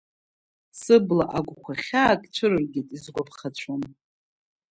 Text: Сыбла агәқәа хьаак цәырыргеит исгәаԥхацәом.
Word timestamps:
Сыбла 0.79 1.25
агәқәа 1.37 1.73
хьаак 1.83 2.21
цәырыргеит 2.33 2.89
исгәаԥхацәом. 2.95 3.81